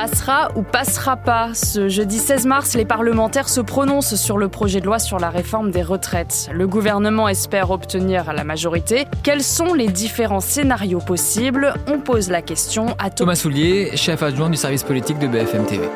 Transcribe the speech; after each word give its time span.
Passera 0.00 0.52
ou 0.54 0.62
passera 0.62 1.16
pas 1.16 1.54
Ce 1.54 1.88
jeudi 1.88 2.20
16 2.20 2.46
mars, 2.46 2.74
les 2.76 2.84
parlementaires 2.84 3.48
se 3.48 3.60
prononcent 3.60 4.14
sur 4.14 4.38
le 4.38 4.48
projet 4.48 4.80
de 4.80 4.86
loi 4.86 5.00
sur 5.00 5.18
la 5.18 5.28
réforme 5.28 5.72
des 5.72 5.82
retraites. 5.82 6.48
Le 6.52 6.68
gouvernement 6.68 7.28
espère 7.28 7.72
obtenir 7.72 8.32
la 8.32 8.44
majorité. 8.44 9.06
Quels 9.24 9.42
sont 9.42 9.74
les 9.74 9.88
différents 9.88 10.38
scénarios 10.38 11.00
possibles? 11.00 11.74
On 11.88 11.98
pose 11.98 12.28
la 12.28 12.42
question 12.42 12.94
à 13.00 13.10
Thomas 13.10 13.34
Soulier, 13.34 13.96
chef 13.96 14.22
adjoint 14.22 14.50
du 14.50 14.56
service 14.56 14.84
politique 14.84 15.18
de 15.18 15.26
BFM 15.26 15.66
TV. 15.66 15.88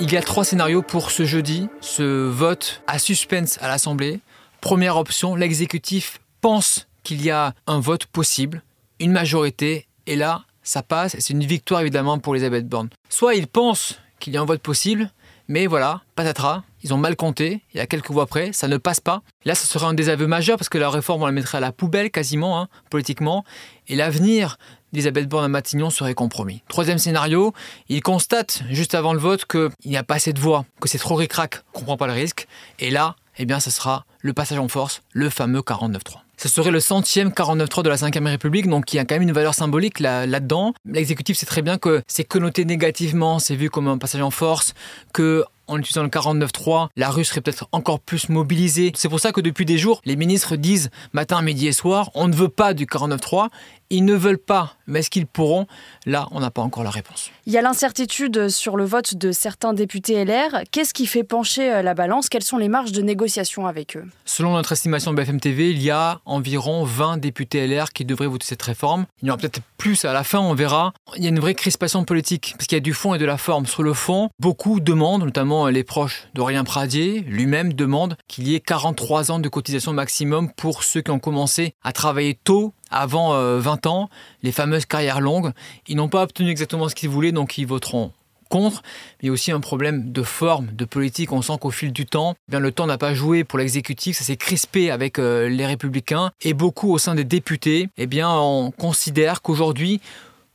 Il 0.00 0.10
y 0.10 0.16
a 0.16 0.22
trois 0.22 0.44
scénarios 0.44 0.80
pour 0.80 1.10
ce 1.10 1.26
jeudi, 1.26 1.68
ce 1.82 2.26
vote 2.26 2.80
à 2.86 2.98
suspense 2.98 3.58
à 3.60 3.68
l'Assemblée. 3.68 4.20
Première 4.62 4.96
option, 4.96 5.36
l'exécutif 5.36 6.22
pense 6.40 6.88
qu'il 7.02 7.22
y 7.22 7.30
a 7.30 7.52
un 7.66 7.80
vote 7.80 8.06
possible, 8.06 8.62
une 8.98 9.12
majorité, 9.12 9.86
et 10.06 10.16
là, 10.16 10.46
ça 10.66 10.82
passe, 10.82 11.14
et 11.14 11.20
c'est 11.20 11.32
une 11.32 11.44
victoire 11.44 11.80
évidemment 11.80 12.18
pour 12.18 12.34
Elisabeth 12.34 12.68
Borne. 12.68 12.90
Soit 13.08 13.34
ils 13.34 13.46
pensent 13.46 13.98
qu'il 14.18 14.32
y 14.32 14.36
a 14.36 14.40
un 14.40 14.44
vote 14.44 14.60
possible, 14.60 15.10
mais 15.48 15.66
voilà, 15.66 16.02
patatras, 16.16 16.64
ils 16.82 16.92
ont 16.92 16.98
mal 16.98 17.14
compté, 17.14 17.62
il 17.72 17.78
y 17.78 17.80
a 17.80 17.86
quelques 17.86 18.10
voix 18.10 18.26
près, 18.26 18.52
ça 18.52 18.66
ne 18.66 18.76
passe 18.76 19.00
pas. 19.00 19.22
Là, 19.44 19.54
ce 19.54 19.66
serait 19.66 19.86
un 19.86 19.94
désaveu 19.94 20.26
majeur 20.26 20.56
parce 20.58 20.68
que 20.68 20.78
la 20.78 20.90
réforme, 20.90 21.22
on 21.22 21.26
la 21.26 21.32
mettrait 21.32 21.58
à 21.58 21.60
la 21.60 21.72
poubelle 21.72 22.10
quasiment, 22.10 22.60
hein, 22.60 22.68
politiquement, 22.90 23.44
et 23.86 23.94
l'avenir 23.94 24.58
d'Elisabeth 24.92 25.28
Borne 25.28 25.44
à 25.44 25.48
Matignon 25.48 25.90
serait 25.90 26.14
compromis. 26.14 26.62
Troisième 26.68 26.98
scénario, 26.98 27.52
ils 27.88 28.02
constatent 28.02 28.62
juste 28.70 28.94
avant 28.94 29.12
le 29.12 29.20
vote 29.20 29.44
qu'il 29.44 29.70
n'y 29.84 29.96
a 29.96 30.02
pas 30.02 30.16
assez 30.16 30.32
de 30.32 30.40
voix, 30.40 30.64
que 30.80 30.88
c'est 30.88 30.98
trop 30.98 31.14
ricrac, 31.14 31.62
qu'on 31.72 31.80
ne 31.80 31.86
prend 31.86 31.96
pas 31.96 32.06
le 32.06 32.12
risque, 32.12 32.48
et 32.78 32.90
là, 32.90 33.14
eh 33.38 33.44
bien, 33.44 33.60
ce 33.60 33.70
sera 33.70 34.04
le 34.20 34.32
passage 34.32 34.58
en 34.58 34.68
force, 34.68 35.02
le 35.12 35.30
fameux 35.30 35.60
49-3. 35.60 36.25
Ce 36.46 36.52
serait 36.52 36.70
le 36.70 36.78
centième 36.78 37.30
49-3 37.30 37.82
de 37.82 37.88
la 37.88 37.96
5ème 37.96 38.28
République, 38.28 38.68
donc 38.68 38.92
il 38.92 38.98
y 38.98 38.98
a 39.00 39.04
quand 39.04 39.16
même 39.16 39.22
une 39.22 39.32
valeur 39.32 39.52
symbolique 39.52 39.98
là-dedans. 39.98 40.74
L'exécutif 40.84 41.36
sait 41.36 41.44
très 41.44 41.60
bien 41.60 41.76
que 41.76 42.02
c'est 42.06 42.22
connoté 42.22 42.64
négativement, 42.64 43.40
c'est 43.40 43.56
vu 43.56 43.68
comme 43.68 43.88
un 43.88 43.98
passage 43.98 44.22
en 44.22 44.30
force, 44.30 44.72
que 45.12 45.44
en 45.66 45.78
utilisant 45.78 46.02
le 46.02 46.08
49.3, 46.08 46.88
la 46.96 47.10
rue 47.10 47.24
serait 47.24 47.40
peut-être 47.40 47.68
encore 47.72 48.00
plus 48.00 48.28
mobilisée. 48.28 48.92
C'est 48.94 49.08
pour 49.08 49.20
ça 49.20 49.32
que 49.32 49.40
depuis 49.40 49.64
des 49.64 49.78
jours, 49.78 50.00
les 50.04 50.16
ministres 50.16 50.56
disent 50.56 50.90
matin, 51.12 51.42
midi 51.42 51.66
et 51.66 51.72
soir, 51.72 52.10
on 52.14 52.28
ne 52.28 52.34
veut 52.34 52.48
pas 52.48 52.74
du 52.74 52.86
49.3 52.86 53.48
ils 53.90 54.04
ne 54.04 54.14
veulent 54.14 54.38
pas, 54.38 54.74
mais 54.86 55.00
est-ce 55.00 55.10
qu'ils 55.10 55.26
pourront? 55.26 55.66
Là, 56.06 56.28
on 56.32 56.40
n'a 56.40 56.50
pas 56.50 56.62
encore 56.62 56.82
la 56.82 56.90
réponse. 56.90 57.30
Il 57.46 57.52
y 57.52 57.58
a 57.58 57.62
l'incertitude 57.62 58.48
sur 58.48 58.76
le 58.76 58.84
vote 58.84 59.14
de 59.14 59.32
certains 59.32 59.72
députés 59.72 60.24
LR. 60.24 60.62
Qu'est-ce 60.70 60.92
qui 60.92 61.06
fait 61.06 61.22
pencher 61.22 61.72
euh, 61.72 61.82
la 61.82 61.94
balance? 61.94 62.28
Quelles 62.28 62.42
sont 62.42 62.58
les 62.58 62.68
marges 62.68 62.92
de 62.92 63.02
négociation 63.02 63.66
avec 63.66 63.96
eux? 63.96 64.04
Selon 64.24 64.52
notre 64.52 64.72
estimation 64.72 65.12
de 65.12 65.16
BFM 65.16 65.40
TV, 65.40 65.70
il 65.70 65.82
y 65.82 65.90
a 65.90 66.20
environ 66.24 66.84
20 66.84 67.18
députés 67.18 67.66
LR 67.66 67.92
qui 67.92 68.04
devraient 68.04 68.26
voter 68.26 68.46
cette 68.46 68.62
réforme. 68.62 69.06
Il 69.22 69.28
y 69.28 69.30
en 69.30 69.34
aura 69.34 69.40
peut-être 69.40 69.60
plus 69.78 70.04
à 70.04 70.12
la 70.12 70.24
fin, 70.24 70.40
on 70.40 70.54
verra. 70.54 70.92
Il 71.16 71.22
y 71.22 71.26
a 71.26 71.28
une 71.28 71.40
vraie 71.40 71.54
crispation 71.54 72.04
politique, 72.04 72.54
parce 72.56 72.66
qu'il 72.66 72.76
y 72.76 72.80
a 72.80 72.80
du 72.80 72.94
fond 72.94 73.14
et 73.14 73.18
de 73.18 73.26
la 73.26 73.36
forme. 73.36 73.66
Sur 73.66 73.82
le 73.82 73.92
fond, 73.92 74.30
beaucoup 74.40 74.80
demandent, 74.80 75.24
notamment 75.24 75.55
les 75.64 75.82
proches 75.82 76.28
d'Aurélien 76.34 76.64
Pradier, 76.64 77.20
lui-même 77.20 77.72
demande 77.72 78.16
qu'il 78.28 78.46
y 78.46 78.54
ait 78.54 78.60
43 78.60 79.30
ans 79.30 79.38
de 79.38 79.48
cotisation 79.48 79.92
maximum 79.94 80.52
pour 80.52 80.84
ceux 80.84 81.00
qui 81.00 81.10
ont 81.10 81.18
commencé 81.18 81.74
à 81.82 81.92
travailler 81.92 82.34
tôt 82.34 82.74
avant 82.90 83.30
20 83.30 83.86
euh, 83.86 83.88
ans, 83.88 84.10
les 84.42 84.52
fameuses 84.52 84.84
carrières 84.84 85.20
longues. 85.20 85.52
Ils 85.88 85.96
n'ont 85.96 86.08
pas 86.08 86.22
obtenu 86.22 86.50
exactement 86.50 86.88
ce 86.88 86.94
qu'ils 86.94 87.08
voulaient, 87.08 87.32
donc 87.32 87.56
ils 87.58 87.66
voteront 87.66 88.12
contre. 88.48 88.82
Mais 89.22 89.30
aussi 89.30 89.50
un 89.50 89.60
problème 89.60 90.12
de 90.12 90.22
forme, 90.22 90.68
de 90.72 90.84
politique. 90.84 91.32
On 91.32 91.42
sent 91.42 91.54
qu'au 91.60 91.70
fil 91.70 91.92
du 91.92 92.06
temps, 92.06 92.34
eh 92.48 92.50
bien, 92.50 92.60
le 92.60 92.72
temps 92.72 92.86
n'a 92.86 92.98
pas 92.98 93.14
joué 93.14 93.44
pour 93.44 93.58
l'exécutif, 93.58 94.16
ça 94.16 94.24
s'est 94.24 94.36
crispé 94.36 94.90
avec 94.90 95.18
euh, 95.18 95.48
les 95.48 95.66
républicains. 95.66 96.30
Et 96.42 96.54
beaucoup 96.54 96.92
au 96.92 96.98
sein 96.98 97.14
des 97.14 97.24
députés, 97.24 97.88
eh 97.96 98.06
bien, 98.06 98.30
on 98.30 98.70
considère 98.70 99.42
qu'aujourd'hui, 99.42 100.00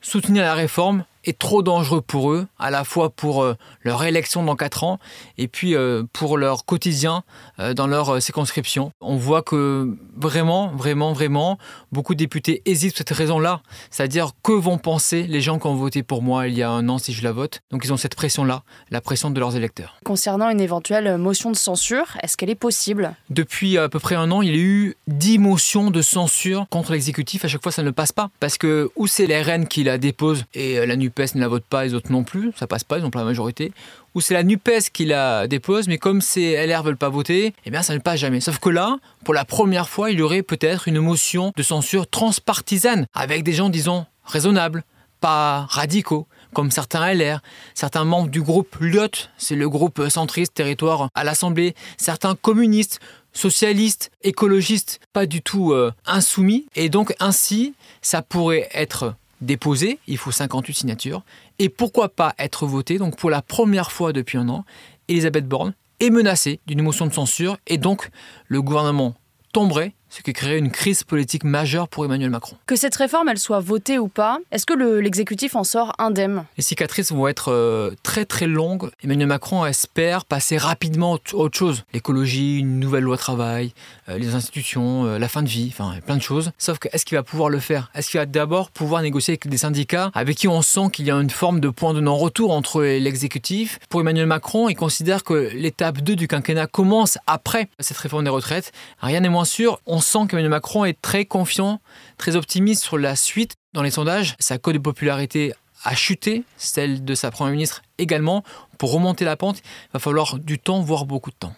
soutenir 0.00 0.44
la 0.44 0.54
réforme 0.54 1.04
est 1.24 1.38
trop 1.38 1.62
dangereux 1.62 2.00
pour 2.00 2.32
eux, 2.32 2.46
à 2.58 2.70
la 2.70 2.84
fois 2.84 3.10
pour 3.10 3.42
euh, 3.42 3.56
leur 3.82 4.04
élection 4.04 4.42
dans 4.42 4.56
4 4.56 4.84
ans 4.84 4.98
et 5.38 5.48
puis 5.48 5.74
euh, 5.74 6.02
pour 6.12 6.38
leur 6.38 6.64
quotidien 6.64 7.22
euh, 7.58 7.74
dans 7.74 7.86
leur 7.86 8.20
circonscription. 8.22 8.92
On 9.00 9.16
voit 9.16 9.42
que 9.42 9.96
vraiment, 10.16 10.68
vraiment, 10.68 11.12
vraiment, 11.12 11.58
beaucoup 11.92 12.14
de 12.14 12.18
députés 12.18 12.62
hésitent 12.64 12.92
pour 12.92 12.98
cette 12.98 13.10
raison-là. 13.10 13.60
C'est-à-dire 13.90 14.32
que 14.42 14.52
vont 14.52 14.78
penser 14.78 15.24
les 15.24 15.40
gens 15.40 15.58
qui 15.58 15.66
ont 15.66 15.74
voté 15.74 16.02
pour 16.02 16.22
moi 16.22 16.48
il 16.48 16.54
y 16.54 16.62
a 16.62 16.70
un 16.70 16.88
an 16.88 16.98
si 16.98 17.12
je 17.12 17.22
la 17.22 17.32
vote? 17.32 17.60
Donc 17.70 17.84
ils 17.84 17.92
ont 17.92 17.96
cette 17.96 18.14
pression-là, 18.14 18.62
la 18.90 19.00
pression 19.00 19.30
de 19.30 19.38
leurs 19.38 19.56
électeurs. 19.56 19.96
Concernant 20.04 20.48
une 20.48 20.60
éventuelle 20.60 21.18
motion 21.18 21.50
de 21.50 21.56
censure, 21.56 22.16
est-ce 22.22 22.36
qu'elle 22.36 22.50
est 22.50 22.54
possible? 22.54 23.14
Depuis 23.28 23.78
à 23.78 23.88
peu 23.88 23.98
près 23.98 24.14
un 24.14 24.30
an, 24.30 24.42
il 24.42 24.48
y 24.48 24.52
a 24.52 24.56
eu 24.56 24.96
10 25.08 25.38
motions 25.38 25.90
de 25.90 26.02
censure 26.02 26.66
contre 26.70 26.92
l'exécutif. 26.92 27.44
À 27.44 27.48
chaque 27.48 27.62
fois, 27.62 27.72
ça 27.72 27.82
ne 27.82 27.90
passe 27.90 28.12
pas. 28.12 28.30
Parce 28.40 28.58
que 28.58 28.90
ou 28.96 29.06
c'est 29.06 29.26
les 29.26 29.40
RN 29.42 29.66
qui 29.66 29.84
la 29.84 29.98
déposent 29.98 30.44
et 30.54 30.84
la 30.86 30.96
NUPES 31.10 31.34
ne 31.34 31.40
la 31.40 31.48
vote 31.48 31.64
pas, 31.64 31.84
les 31.84 31.94
autres 31.94 32.12
non 32.12 32.24
plus, 32.24 32.52
ça 32.56 32.66
passe 32.66 32.84
pas, 32.84 32.98
ils 32.98 33.02
n'ont 33.02 33.10
pas 33.10 33.20
la 33.20 33.24
majorité, 33.24 33.72
ou 34.14 34.20
c'est 34.20 34.34
la 34.34 34.42
NUPES 34.42 34.90
qui 34.92 35.04
la 35.04 35.46
dépose, 35.46 35.88
mais 35.88 35.98
comme 35.98 36.20
ces 36.20 36.66
LR 36.66 36.82
veulent 36.82 36.96
pas 36.96 37.08
voter, 37.08 37.54
eh 37.64 37.70
bien 37.70 37.82
ça 37.82 37.94
ne 37.94 37.98
passe 37.98 38.20
jamais. 38.20 38.40
Sauf 38.40 38.58
que 38.58 38.68
là, 38.68 38.98
pour 39.24 39.34
la 39.34 39.44
première 39.44 39.88
fois, 39.88 40.10
il 40.10 40.18
y 40.18 40.22
aurait 40.22 40.42
peut-être 40.42 40.88
une 40.88 41.00
motion 41.00 41.52
de 41.56 41.62
censure 41.62 42.08
transpartisane, 42.08 43.06
avec 43.14 43.42
des 43.42 43.52
gens, 43.52 43.68
disons, 43.68 44.06
raisonnables, 44.24 44.84
pas 45.20 45.66
radicaux, 45.68 46.26
comme 46.52 46.70
certains 46.70 47.12
LR, 47.14 47.40
certains 47.74 48.04
membres 48.04 48.30
du 48.30 48.42
groupe 48.42 48.76
LIOT, 48.80 49.28
c'est 49.36 49.54
le 49.54 49.68
groupe 49.68 50.08
centriste 50.08 50.54
territoire 50.54 51.08
à 51.14 51.24
l'Assemblée, 51.24 51.74
certains 51.96 52.34
communistes, 52.34 53.00
socialistes, 53.32 54.10
écologistes, 54.22 55.00
pas 55.12 55.26
du 55.26 55.42
tout 55.42 55.72
euh, 55.72 55.92
insoumis. 56.06 56.66
Et 56.74 56.88
donc 56.88 57.14
ainsi, 57.20 57.74
ça 58.02 58.22
pourrait 58.22 58.68
être 58.72 59.14
déposé, 59.40 59.98
il 60.06 60.18
faut 60.18 60.32
58 60.32 60.74
signatures, 60.74 61.24
et 61.58 61.68
pourquoi 61.68 62.08
pas 62.10 62.34
être 62.38 62.66
voté, 62.66 62.98
donc 62.98 63.16
pour 63.16 63.30
la 63.30 63.42
première 63.42 63.92
fois 63.92 64.12
depuis 64.12 64.38
un 64.38 64.48
an, 64.48 64.64
Elisabeth 65.08 65.46
Borne 65.46 65.74
est 66.00 66.10
menacée 66.10 66.60
d'une 66.66 66.82
motion 66.82 67.06
de 67.06 67.12
censure, 67.12 67.58
et 67.66 67.78
donc 67.78 68.10
le 68.46 68.62
gouvernement 68.62 69.14
tomberait 69.52 69.94
ce 70.10 70.22
qui 70.22 70.32
créerait 70.32 70.58
une 70.58 70.70
crise 70.70 71.04
politique 71.04 71.44
majeure 71.44 71.88
pour 71.88 72.04
Emmanuel 72.04 72.30
Macron. 72.30 72.56
Que 72.66 72.76
cette 72.76 72.96
réforme 72.96 73.28
elle 73.28 73.38
soit 73.38 73.60
votée 73.60 73.98
ou 73.98 74.08
pas, 74.08 74.38
est-ce 74.50 74.66
que 74.66 74.74
l'exécutif 75.00 75.56
en 75.56 75.64
sort 75.64 75.94
indemne? 75.98 76.44
Les 76.56 76.62
cicatrices 76.62 77.12
vont 77.12 77.28
être 77.28 77.52
euh, 77.52 77.92
très 78.02 78.24
très 78.24 78.46
longues. 78.46 78.90
Emmanuel 79.02 79.28
Macron 79.28 79.64
espère 79.64 80.24
passer 80.24 80.58
rapidement 80.58 81.14
à 81.14 81.34
autre 81.34 81.56
chose. 81.56 81.84
L'écologie, 81.94 82.58
une 82.58 82.80
nouvelle 82.80 83.04
loi 83.04 83.16
travail, 83.16 83.72
euh, 84.08 84.18
les 84.18 84.34
institutions, 84.34 85.06
euh, 85.06 85.18
la 85.18 85.28
fin 85.28 85.42
de 85.42 85.48
vie, 85.48 85.72
enfin 85.72 85.94
plein 86.04 86.16
de 86.16 86.22
choses. 86.22 86.50
Sauf 86.58 86.78
que 86.78 86.88
est-ce 86.92 87.04
qu'il 87.04 87.16
va 87.16 87.22
pouvoir 87.22 87.48
le 87.48 87.60
faire? 87.60 87.90
Est-ce 87.94 88.10
qu'il 88.10 88.18
va 88.18 88.26
d'abord 88.26 88.70
pouvoir 88.70 89.02
négocier 89.02 89.32
avec 89.32 89.48
des 89.48 89.58
syndicats 89.58 90.10
avec 90.14 90.36
qui 90.36 90.48
on 90.48 90.62
sent 90.62 90.90
qu'il 90.92 91.06
y 91.06 91.10
a 91.10 91.14
une 91.14 91.30
forme 91.30 91.60
de 91.60 91.68
point 91.68 91.94
de 91.94 92.00
non-retour 92.00 92.52
entre 92.52 92.82
l'exécutif? 92.82 93.78
Pour 93.88 94.00
Emmanuel 94.00 94.26
Macron, 94.26 94.68
il 94.68 94.74
considère 94.74 95.22
que 95.22 95.50
l'étape 95.54 96.00
2 96.00 96.16
du 96.16 96.26
quinquennat 96.28 96.66
commence 96.66 97.18
après 97.26 97.68
cette 97.78 97.96
réforme 97.96 98.24
des 98.24 98.30
retraites. 98.30 98.72
Rien 99.00 99.20
n'est 99.20 99.28
moins 99.28 99.44
sûr 99.44 99.80
on 100.00 100.02
sent 100.02 100.28
qu'Emmanuel 100.30 100.48
Macron 100.48 100.86
est 100.86 100.98
très 101.02 101.26
confiant, 101.26 101.78
très 102.16 102.34
optimiste 102.34 102.82
sur 102.82 102.96
la 102.96 103.16
suite. 103.16 103.52
Dans 103.74 103.82
les 103.82 103.90
sondages, 103.90 104.34
sa 104.38 104.56
cote 104.56 104.72
de 104.72 104.78
popularité 104.78 105.52
a 105.84 105.94
chuté, 105.94 106.44
celle 106.56 107.04
de 107.04 107.14
sa 107.14 107.30
première 107.30 107.52
ministre 107.52 107.82
également. 107.98 108.42
Pour 108.78 108.92
remonter 108.92 109.26
la 109.26 109.36
pente, 109.36 109.58
il 109.58 109.92
va 109.92 109.98
falloir 109.98 110.38
du 110.38 110.58
temps, 110.58 110.80
voire 110.80 111.04
beaucoup 111.04 111.30
de 111.30 111.36
temps. 111.36 111.52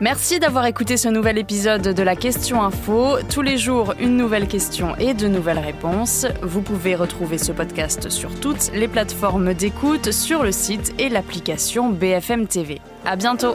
Merci 0.00 0.40
d'avoir 0.40 0.64
écouté 0.64 0.96
ce 0.96 1.10
nouvel 1.10 1.36
épisode 1.36 1.82
de 1.82 2.02
la 2.02 2.16
Question 2.16 2.62
Info. 2.62 3.18
Tous 3.28 3.42
les 3.42 3.58
jours, 3.58 3.92
une 4.00 4.16
nouvelle 4.16 4.48
question 4.48 4.96
et 4.96 5.12
de 5.12 5.28
nouvelles 5.28 5.58
réponses. 5.58 6.26
Vous 6.40 6.62
pouvez 6.62 6.94
retrouver 6.94 7.36
ce 7.36 7.52
podcast 7.52 8.08
sur 8.08 8.40
toutes 8.40 8.70
les 8.72 8.88
plateformes 8.88 9.52
d'écoute, 9.52 10.12
sur 10.12 10.42
le 10.42 10.50
site 10.50 10.94
et 10.98 11.10
l'application 11.10 11.90
BFM 11.90 12.46
TV. 12.46 12.80
À 13.04 13.16
bientôt! 13.16 13.54